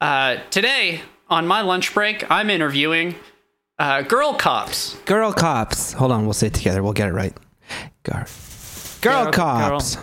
[0.01, 3.15] uh, today, on my lunch break, I'm interviewing
[3.79, 4.95] uh, girl cops.
[5.05, 5.93] Girl cops.
[5.93, 6.83] Hold on, we'll say it together.
[6.83, 7.35] We'll get it right.
[8.03, 8.25] Girl,
[9.01, 9.97] girl, Girl- cops.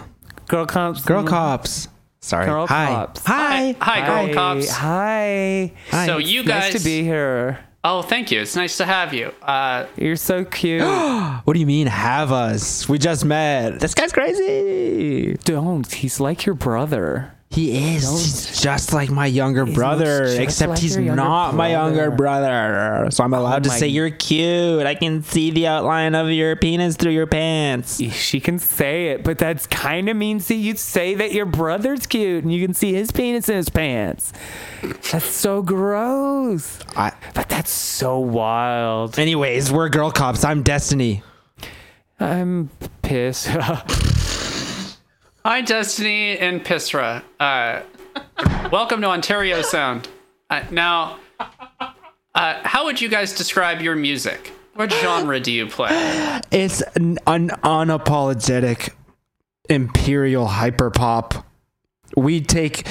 [0.48, 1.04] Girl cops.
[1.04, 1.88] Girl, cops.
[2.20, 2.46] Sorry.
[2.46, 2.86] Girl Hi.
[2.86, 3.22] cops.
[3.26, 3.76] Hi.
[3.80, 4.70] Hi, girl cops.
[4.70, 5.72] Hi.
[5.90, 6.06] Hi.
[6.06, 7.60] So you Nice guys, to be here.
[7.84, 8.40] Oh, thank you.
[8.40, 9.32] It's nice to have you.
[9.42, 10.82] Uh, You're so cute.
[11.44, 12.88] What do you mean have us?
[12.88, 13.78] We just met.
[13.80, 15.36] This guy's crazy.
[15.44, 15.90] Don't.
[15.92, 17.34] He's like your brother.
[17.54, 18.02] He is.
[18.10, 23.06] He's just like my younger brother, except like he's not my younger brother.
[23.12, 24.84] So I'm allowed to oh say you're cute.
[24.84, 28.02] I can see the outline of your penis through your pants.
[28.12, 32.08] She can say it, but that's kind of means that you say that your brother's
[32.08, 34.32] cute and you can see his penis in his pants.
[35.12, 36.80] That's so gross.
[36.96, 39.16] I, But that's so wild.
[39.16, 40.42] anyways, we're girl cops.
[40.42, 41.22] I'm Destiny.
[42.18, 42.70] I'm
[43.02, 43.48] pissed.
[45.46, 47.22] Hi, Destiny and Pisra.
[47.38, 47.82] Uh,
[48.72, 50.08] welcome to Ontario Sound.
[50.48, 54.54] Uh, now, uh, how would you guys describe your music?
[54.72, 55.90] What genre do you play?
[56.50, 58.94] It's an, an unapologetic
[59.68, 61.44] imperial hyperpop.
[62.16, 62.88] We take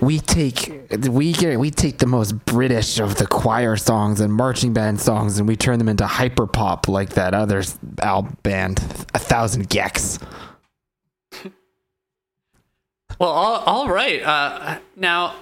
[0.00, 4.72] we take we get we take the most British of the choir songs and marching
[4.72, 7.62] band songs and we turn them into hyperpop like that other
[8.02, 8.78] al band,
[9.14, 10.20] a thousand gecs.
[13.18, 14.22] Well, all, all right.
[14.22, 15.36] Uh, now,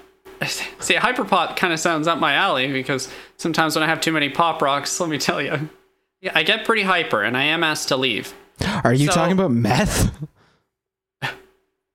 [0.46, 4.28] see, hyperpop kind of sounds up my alley because sometimes when I have too many
[4.28, 5.68] pop rocks, let me tell you,
[6.20, 8.34] yeah, I get pretty hyper and I am asked to leave.
[8.84, 10.12] Are you So- talking about meth?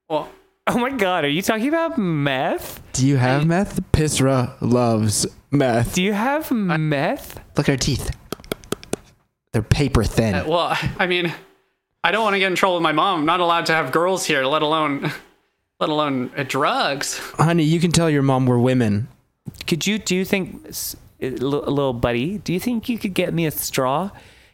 [0.08, 0.30] Well,
[0.66, 2.80] oh my god, are you talking about meth?
[2.94, 3.80] Do you have meth?
[3.92, 5.94] Pisra loves meth.
[5.94, 7.36] Do you have meth?
[7.56, 8.10] Look at her teeth.
[9.52, 10.34] They're paper thin.
[10.34, 11.32] uh, well, I mean,
[12.02, 13.20] I don't want to get in trouble with my mom.
[13.20, 15.10] I'm not allowed to have girls here, let alone,
[15.80, 17.18] let alone uh, drugs.
[17.36, 19.08] Honey, you can tell your mom we're women.
[19.66, 22.98] Could you do you think s- a li- a little buddy, do you think you
[22.98, 24.10] could get me a straw?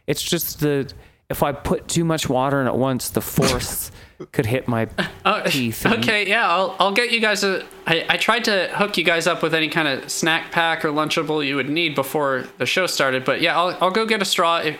[0.07, 0.93] It's just the
[1.31, 3.91] if I put too much water in at once, the force
[4.33, 4.87] could hit my
[5.25, 5.85] Oh, teeth.
[5.87, 7.65] and- okay, yeah, I'll, I'll get you guys a.
[7.87, 10.89] I, I tried to hook you guys up with any kind of snack pack or
[10.91, 14.27] lunchable you would need before the show started, but yeah, I'll, I'll go get a
[14.27, 14.79] straw if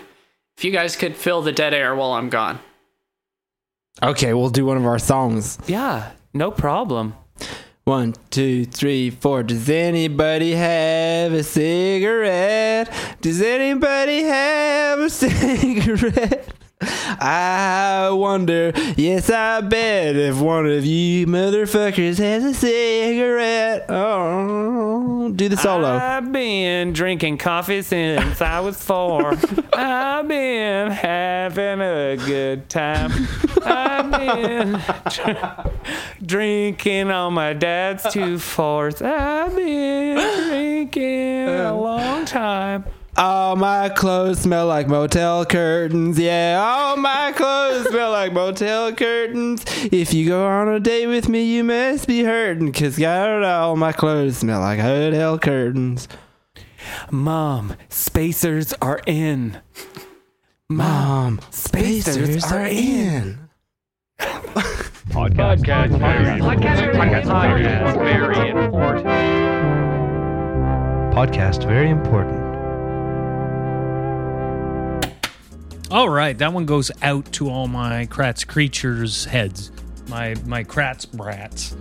[0.59, 2.61] If you guys could fill the dead air while I'm gone.
[4.03, 5.59] Okay, we'll do one of our songs.
[5.67, 7.15] Yeah, no problem.
[7.85, 9.43] One, two, three, four.
[9.43, 12.91] Does anybody have a cigarette?
[13.21, 16.49] Does anybody have a cigarette?
[17.27, 23.87] I wonder, yes, I bet if one of you motherfuckers has a cigarette.
[23.89, 25.89] Oh, do the solo.
[25.89, 29.39] I've been drinking coffee since I was four.
[29.73, 33.11] I've been having a good time.
[33.65, 34.73] I've been
[35.09, 35.71] dr-
[36.27, 39.01] drinking on my dad's two fours.
[39.01, 42.85] I've been drinking a um, long time.
[43.17, 46.19] All my clothes smell like motel curtains.
[46.19, 49.65] Yeah, all my clothes smell like motel curtains.
[49.93, 52.73] If you go on a date with me, you must be hurting.
[52.73, 56.09] Cause God, all my clothes smell like hotel curtains.
[57.11, 59.59] Mom, spacers are in.
[60.69, 63.39] Mom, spacers, spacers are are in.
[64.19, 69.07] Podcast, podcast, very, podcast, podcast, very important.
[71.15, 72.44] Podcast very important.
[75.95, 79.71] All right, that one goes out to all my Kratz creatures heads,
[80.09, 81.77] my my Kratz brats.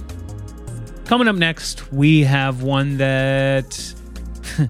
[1.06, 3.96] Coming up next, we have one that
[4.60, 4.68] uh,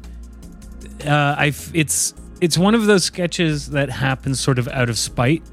[1.10, 5.44] I it's it's one of those sketches that happens sort of out of spite.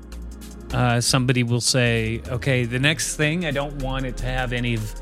[0.72, 4.74] Uh, somebody will say, "Okay, the next thing I don't want it to have any
[4.74, 4.94] of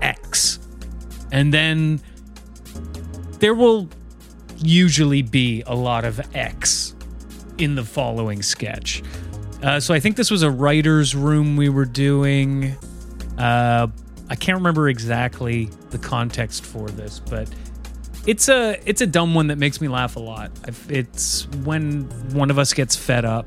[0.00, 0.60] X,"
[1.30, 2.00] and then
[3.38, 3.90] there will
[4.56, 6.89] usually be a lot of X
[7.60, 9.02] in the following sketch.
[9.62, 12.76] Uh, so I think this was a writer's room we were doing.
[13.36, 13.88] Uh,
[14.28, 17.50] I can't remember exactly the context for this, but
[18.26, 20.50] it's a it's a dumb one that makes me laugh a lot.
[20.66, 23.46] I've, it's when one of us gets fed up.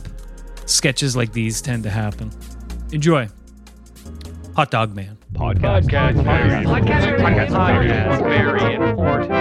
[0.65, 2.31] Sketches like these tend to happen.
[2.91, 3.27] Enjoy.
[4.55, 5.17] Hot Dog Man.
[5.33, 9.31] Podcast, podcast, very, podcast, podcast, very important.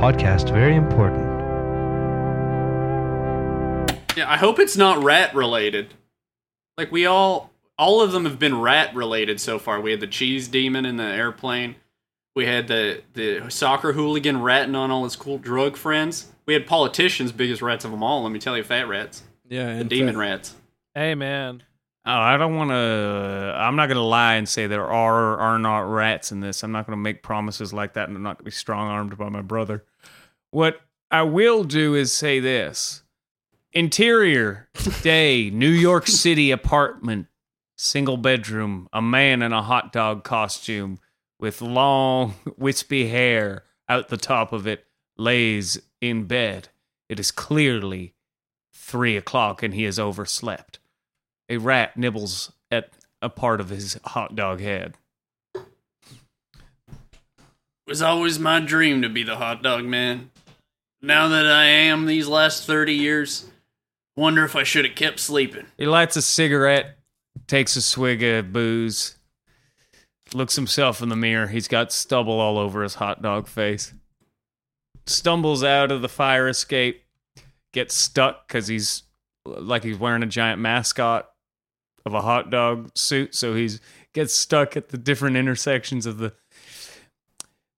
[0.00, 1.23] Podcast very important.
[4.16, 5.94] Yeah, I hope it's not rat related.
[6.78, 9.80] Like we all all of them have been rat related so far.
[9.80, 11.76] We had the cheese demon in the airplane.
[12.36, 16.28] We had the the soccer hooligan ratting on all his cool drug friends.
[16.46, 18.22] We had politicians, biggest rats of them all.
[18.22, 20.54] Let me tell you, fat rats, Yeah, the and demon fat- rats.
[20.94, 21.62] Hey, man.
[22.06, 22.74] Oh, I don't want to.
[23.56, 26.62] I'm not going to lie and say there are or are not rats in this.
[26.62, 28.88] I'm not going to make promises like that, and I'm not going to be strong
[28.88, 29.84] armed by my brother.
[30.50, 33.03] What I will do is say this:
[33.76, 34.68] Interior
[35.02, 37.26] day, New York City apartment,
[37.76, 41.00] single bedroom, a man in a hot dog costume
[41.40, 44.86] with long wispy hair out the top of it
[45.18, 46.68] lays in bed.
[47.08, 48.14] It is clearly
[48.72, 50.78] three o'clock, and he has overslept
[51.48, 54.94] a rat nibbles at a part of his hot dog head.
[55.56, 55.64] It
[57.88, 60.30] was always my dream to be the hot dog man.
[61.02, 63.50] Now that I am these last 30 years,
[64.16, 65.66] wonder if I should have kept sleeping.
[65.76, 66.98] He lights a cigarette,
[67.46, 69.16] takes a swig of booze,
[70.32, 71.48] looks himself in the mirror.
[71.48, 73.92] He's got stubble all over his hot dog face.
[75.06, 77.04] Stumbles out of the fire escape,
[77.72, 79.02] gets stuck because he's
[79.44, 81.28] like he's wearing a giant mascot
[82.06, 83.80] of a hot dog suit, so he's
[84.12, 86.32] gets stuck at the different intersections of the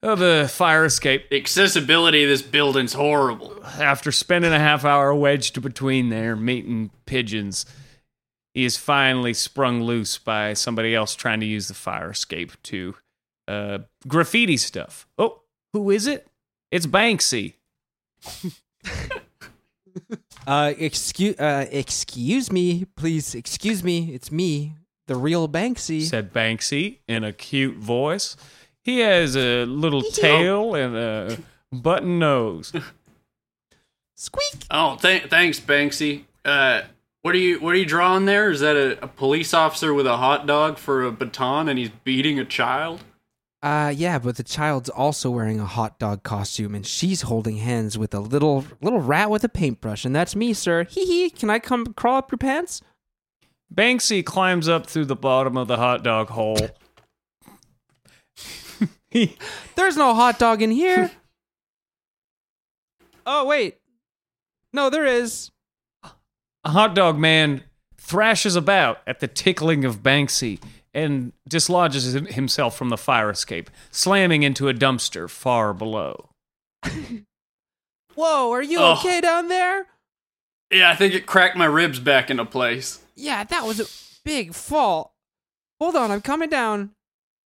[0.07, 1.29] of the fire escape.
[1.31, 3.61] The accessibility of this building's horrible.
[3.79, 7.66] After spending a half hour wedged between there meeting pigeons,
[8.55, 12.95] he is finally sprung loose by somebody else trying to use the fire escape to
[13.49, 15.07] uh, graffiti stuff.
[15.19, 15.42] Oh,
[15.73, 16.27] who is it?
[16.71, 17.55] It's Banksy.
[20.47, 23.35] Uh, excuse, uh, excuse me, please.
[23.35, 24.14] Excuse me.
[24.14, 24.75] It's me,
[25.09, 26.03] the real Banksy.
[26.03, 28.37] Said Banksy in a cute voice.
[28.87, 31.39] He has a little tail and a
[31.72, 32.72] button nose.
[34.14, 34.62] Squeak.
[34.70, 36.26] Oh, th- thanks, Banksy.
[36.45, 36.82] Uh,
[37.22, 38.49] what are you What are you drawing there?
[38.49, 41.91] Is that a, a police officer with a hot dog for a baton and he's
[42.05, 43.03] beating a child?
[43.61, 47.99] Uh, yeah, but the child's also wearing a hot dog costume, and she's holding hands
[47.99, 50.84] with a little little rat with a paintbrush, and that's me, sir.
[50.84, 51.30] Hee hee.
[51.30, 52.82] Can I come crawl up your pants?
[53.74, 56.70] Banksy climbs up through the bottom of the hot dog hole.
[59.77, 61.11] There's no hot dog in here.
[63.27, 63.79] oh wait,
[64.73, 65.51] no, there is.
[66.64, 67.62] A hot dog man
[67.97, 70.61] thrashes about at the tickling of Banksy
[70.93, 76.31] and dislodges himself from the fire escape, slamming into a dumpster far below.
[78.14, 78.99] Whoa, are you Ugh.
[78.99, 79.87] okay down there?
[80.71, 83.01] Yeah, I think it cracked my ribs back into place.
[83.14, 83.87] Yeah, that was a
[84.25, 85.14] big fall.
[85.81, 86.91] Hold on, I'm coming down.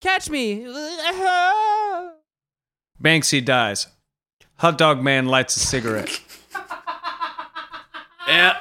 [0.00, 0.64] Catch me.
[3.02, 3.86] Banksy dies.
[4.56, 6.20] Hot Dog Man lights a cigarette.
[8.28, 8.58] Yeah,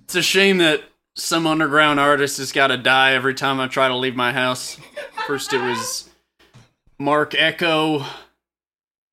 [0.00, 0.82] it's a shame that
[1.14, 4.78] some underground artist has got to die every time I try to leave my house.
[5.28, 6.08] First, it was
[6.98, 8.04] Marc Ecko,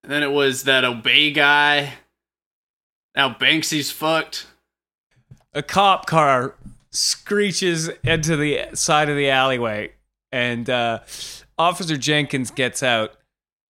[0.04, 1.94] then it was that Obey guy.
[3.16, 4.48] Now Banksy's fucked.
[5.54, 6.56] a cop car
[6.90, 9.92] screeches into the side of the alleyway,
[10.32, 11.02] and uh,
[11.58, 13.14] Officer Jenkins gets out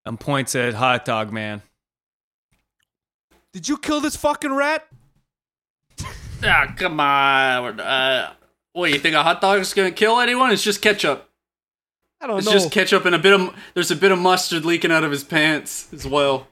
[0.05, 1.61] and points at Hot Dog Man.
[3.53, 4.88] Did you kill this fucking rat?
[6.45, 7.79] Ah, come on.
[7.79, 8.34] Uh,
[8.73, 10.51] what, you think a hot dog is gonna kill anyone?
[10.51, 11.29] It's just ketchup.
[12.19, 12.51] I don't It's know.
[12.53, 15.11] It's just ketchup and a bit of there's a bit of mustard leaking out of
[15.11, 16.47] his pants as well.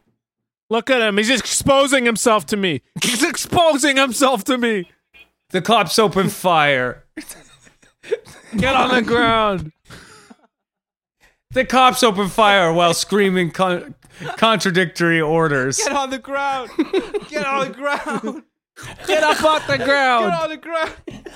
[0.69, 1.17] Look at him.
[1.17, 2.83] He's exposing himself to me.
[3.03, 4.87] He's exposing himself to me.
[5.49, 7.03] The cops open fire.
[8.55, 9.73] Get on the ground.
[11.53, 13.95] The cops open fire while screaming con-
[14.37, 15.77] contradictory orders.
[15.77, 16.69] Get on the ground.
[17.29, 18.43] Get on the ground.
[19.05, 20.31] Get up off the ground!
[20.31, 20.91] Get on the ground.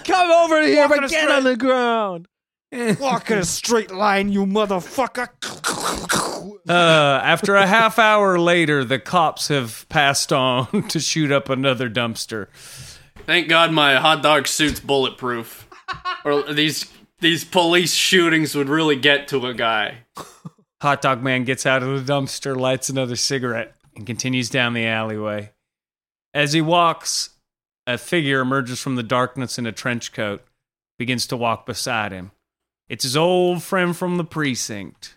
[0.06, 2.28] Come over here, Walk but get straight- on the ground.
[3.00, 5.30] Walk in a straight line, you motherfucker.
[6.68, 6.74] Uh,
[7.24, 12.48] after a half hour later, the cops have passed on to shoot up another dumpster.
[13.26, 15.68] Thank God my hot dog suit's bulletproof.
[16.24, 16.86] or these
[17.20, 20.00] these police shootings would really get to a guy.
[20.82, 24.86] Hot Dog Man gets out of the dumpster, lights another cigarette, and continues down the
[24.86, 25.52] alleyway.
[26.34, 27.30] As he walks,
[27.88, 30.44] a figure emerges from the darkness in a trench coat,
[31.00, 32.32] begins to walk beside him.
[32.90, 35.16] It's his old friend from the precinct.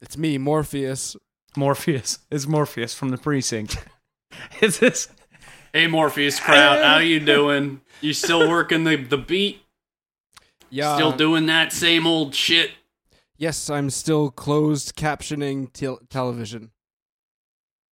[0.00, 1.16] It's me, Morpheus.
[1.56, 2.20] Morpheus.
[2.30, 3.78] It's Morpheus from the precinct.
[4.62, 5.08] It's this.
[5.74, 7.82] Hey Morpheus crowd, how you doing?
[8.00, 9.61] You still working the, the beat?
[10.72, 10.94] Yeah.
[10.94, 12.70] Still doing that same old shit?
[13.36, 16.70] Yes, I'm still closed captioning tel- television.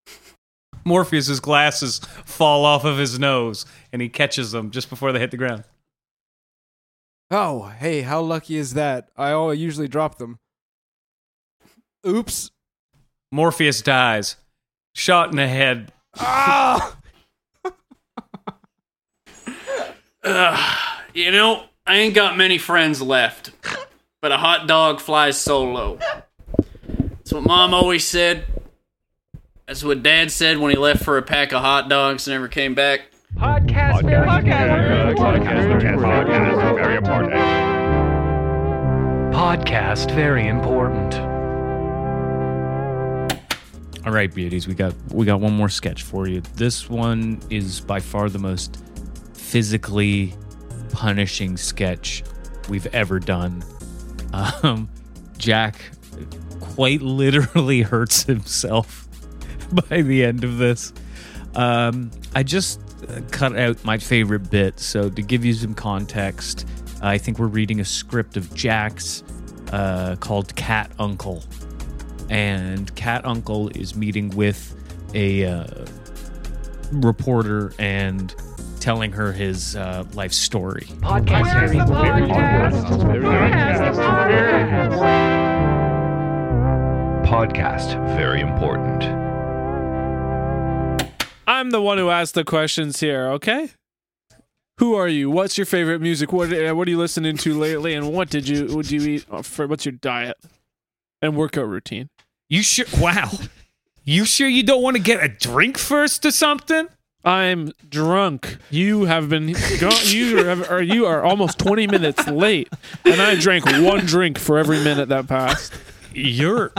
[0.86, 5.32] Morpheus's glasses fall off of his nose, and he catches them just before they hit
[5.32, 5.66] the ground.
[7.30, 9.10] Oh, hey, how lucky is that?
[9.18, 10.40] I all usually drop them.
[12.08, 12.50] Oops.
[13.30, 14.38] Morpheus dies,
[14.96, 15.92] shot in the head.
[16.18, 16.98] Ah!
[20.24, 20.78] Ugh,
[21.14, 23.50] you know, I ain't got many friends left,
[24.22, 25.98] but a hot dog flies solo.
[27.00, 28.46] That's what mom always said.
[29.66, 32.48] That's what dad said when he left for a pack of hot dogs and never
[32.48, 33.10] came back.
[33.36, 37.34] Podcast, podcast, podcast, very important.
[39.34, 41.16] Podcast, very important.
[44.06, 46.42] All right, beauties, we got we got one more sketch for you.
[46.54, 48.78] This one is by far the most
[49.34, 50.36] physically
[50.92, 52.24] punishing sketch
[52.68, 53.64] we've ever done.
[54.34, 54.90] Um,
[55.38, 55.76] Jack
[56.60, 59.08] quite literally hurts himself
[59.90, 60.94] by the end of this.
[61.56, 64.80] Um, I just uh, cut out my favorite bit.
[64.80, 66.68] So to give you some context,
[67.02, 69.24] I think we're reading a script of Jack's
[69.72, 71.44] uh, called Cat Uncle
[72.30, 74.76] and Cat Uncle is meeting with
[75.14, 75.86] a uh,
[76.92, 78.36] reporter and
[78.80, 80.88] telling her his uh, life story.
[81.02, 82.32] Podcast, very important.
[87.28, 89.04] Podcast, very important.
[91.46, 93.70] I'm the one who asked the questions here, okay?
[94.78, 95.30] Who are you?
[95.30, 96.32] What's your favorite music?
[96.32, 97.94] What uh, what are you listening to lately?
[97.96, 99.68] And what did you what do you eat for?
[99.68, 100.38] What's your diet
[101.22, 102.10] and workout routine?
[102.48, 102.86] You sure?
[102.98, 103.30] Wow.
[104.06, 106.88] You sure you don't want to get a drink first or something?
[107.24, 108.58] I'm drunk.
[108.70, 112.70] You have been go, you are, are you are almost 20 minutes late,
[113.06, 115.74] and I drank one drink for every minute that passed.
[116.14, 116.72] You're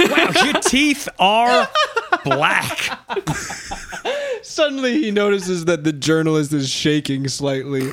[0.00, 0.30] wow.
[0.44, 1.68] Your teeth are
[2.24, 2.98] black.
[4.42, 7.92] Suddenly he notices that the journalist is shaking slightly.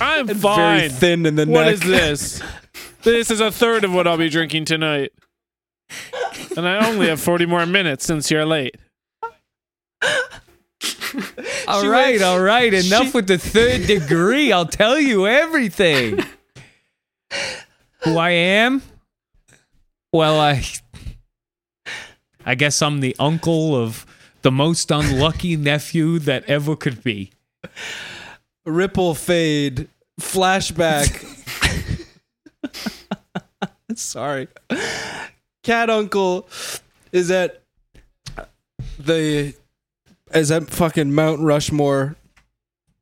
[0.00, 0.78] I'm and fine.
[0.78, 1.74] Very thin in the What neck.
[1.74, 2.42] is this?
[3.02, 5.12] This is a third of what I'll be drinking tonight.
[6.56, 8.76] And I only have 40 more minutes since you're late.
[11.68, 12.72] All She right, went- all right.
[12.72, 14.52] Enough she- with the third degree.
[14.52, 16.20] I'll tell you everything.
[18.04, 18.82] Who I am?
[20.12, 20.64] Well, I
[22.46, 24.06] I guess I'm the uncle of
[24.42, 27.30] the most unlucky nephew that ever could be.
[28.64, 29.88] Ripple fade.
[30.20, 31.26] Flashback.
[33.94, 34.48] Sorry.
[35.62, 36.48] Cat Uncle
[37.12, 37.62] is at
[38.98, 39.54] the
[40.34, 42.16] is at fucking Mount Rushmore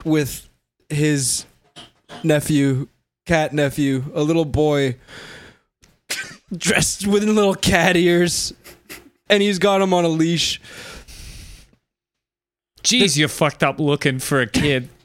[0.05, 0.49] with
[0.89, 1.45] his
[2.23, 2.89] nephew,
[3.27, 4.97] cat nephew, a little boy
[6.57, 8.53] dressed with little cat ears,
[9.29, 10.61] and he's got him on a leash.
[12.83, 14.89] Jeez, you fucked up looking for a kid.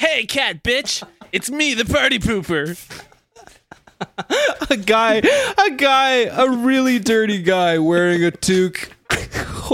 [0.00, 1.06] Hey, cat bitch!
[1.30, 2.74] It's me, the party pooper.
[4.70, 8.88] a guy, a guy, a really dirty guy wearing a toque,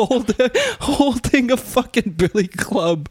[0.05, 0.35] hold,
[0.81, 3.09] holding a fucking billy club.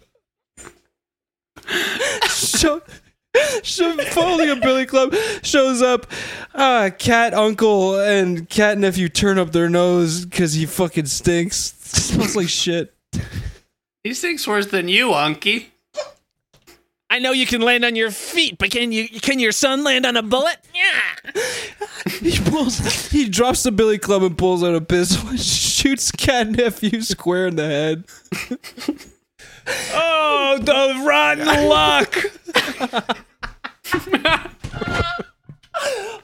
[4.14, 5.14] Holding a billy club
[5.44, 6.08] shows up.
[6.54, 11.74] Uh, cat uncle and cat nephew turn up their nose because he fucking stinks.
[11.80, 12.94] smells like shit.
[14.04, 15.68] He stinks worse than you, Unky.
[17.10, 19.08] I know you can land on your feet, but can you?
[19.08, 20.58] Can your son land on a bullet?
[20.74, 21.42] Yeah.
[22.20, 22.78] He pulls.
[23.10, 27.48] He drops the billy club and pulls out a pistol and shoots cat nephew square
[27.48, 28.06] in the head.
[29.94, 32.16] Oh, the rotten luck!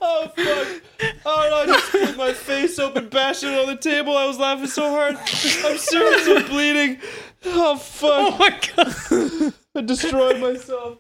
[0.04, 0.82] Oh fuck!
[1.26, 1.56] Oh no!
[1.58, 4.16] I just split my face open, bashing it on the table.
[4.18, 5.16] I was laughing so hard.
[5.16, 6.28] I'm serious.
[6.28, 7.00] I'm bleeding.
[7.46, 8.34] Oh fuck!
[8.34, 9.54] Oh my god!
[9.76, 10.98] I destroyed myself.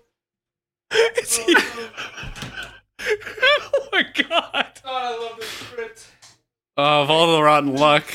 [1.22, 1.56] Is he-
[3.02, 4.30] oh my god!
[4.30, 6.08] God, I love this script.
[6.78, 8.06] Uh, of all the rotten luck.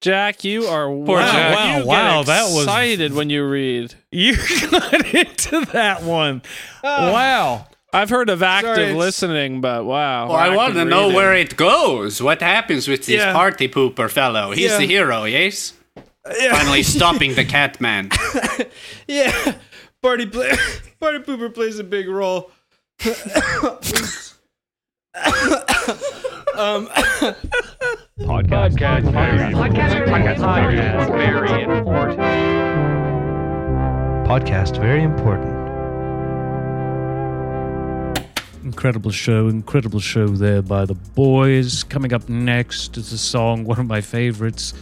[0.00, 1.54] Jack, you are Poor wow, Jack.
[1.56, 2.22] wow, You get wow.
[2.24, 3.94] That was excited excited when you read.
[4.10, 4.36] You
[4.70, 6.42] got into that one.
[6.82, 7.12] Ah.
[7.12, 7.66] wow.
[7.92, 10.28] I've heard of active Sorry, it's- listening, but wow.
[10.28, 11.14] Well, I want to know reading.
[11.16, 12.20] where it goes.
[12.22, 13.32] What happens with this Yeah.
[13.32, 14.50] party pooper fellow?
[14.50, 14.78] He's Yeah.
[14.78, 15.74] the hero, yes?
[16.40, 16.56] Yeah.
[16.56, 18.10] Finally stopping the cat man.
[19.06, 19.54] Yeah.
[20.02, 20.50] Party play.
[21.00, 22.50] Party pooper plays a big role.
[26.56, 26.88] um.
[28.18, 28.76] Podcast,
[29.12, 32.20] very Podcast very important.
[34.26, 35.62] Podcast very important.
[38.64, 41.84] Incredible show, incredible show there by the boys.
[41.84, 44.72] Coming up next is a song, one of my favorites.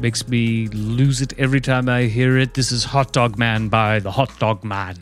[0.00, 2.54] Makes me lose it every time I hear it.
[2.54, 4.96] This is Hot Dog Man by the Hot Dog Man.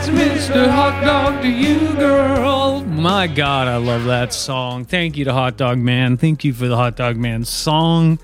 [0.00, 0.66] That's Mr.
[0.66, 2.82] Hot Dog to you, girl.
[2.84, 4.86] My God, I love that song.
[4.86, 6.16] Thank you to Hot Dog Man.
[6.16, 8.18] Thank you for the Hot Dog Man song.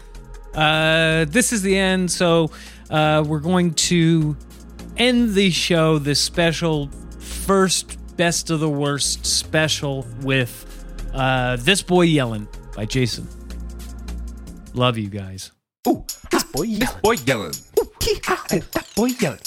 [0.55, 2.51] Uh, this is the end, so
[2.89, 4.39] uh, we're going to
[4.97, 12.05] end the show, this special first best of the worst special with uh, This Boy
[12.05, 13.29] Yelling by Jason.
[14.73, 15.53] Love you guys.
[15.87, 17.01] Ooh, this boy yelling.
[17.03, 17.53] Boy yelling.
[17.79, 19.41] Ooh, hee ha, that boy yelling.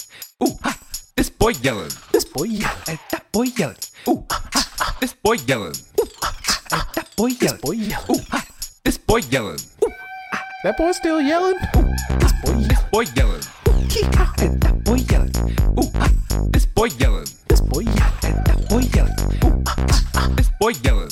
[0.43, 0.77] Ooh, ha,
[1.19, 1.91] this boy yelling.
[2.13, 2.77] This boy yelling.
[2.87, 3.75] And that boy yelling.
[4.07, 5.73] Ooh, ha, ha, this boy yelling.
[5.99, 6.33] Ooh, ha,
[6.71, 7.59] ha, that boy yelling.
[7.59, 8.15] Boy yelling.
[8.15, 8.45] Ooh, ha,
[8.85, 9.59] this boy yelling.
[9.83, 9.91] Ooh,
[10.33, 11.57] ah, that boy still yelling.
[11.75, 13.43] Ooh, this boy, this boy yelling.
[13.67, 15.35] Ooh, ha, and that boy yelling.
[15.77, 16.07] Ooh, ha,
[16.53, 17.27] this boy yelling.
[17.49, 18.19] This boy yelling.
[18.23, 19.19] And that boy yelling.
[19.43, 19.75] Ooh, ha,
[20.15, 21.11] ha, this boy yelling.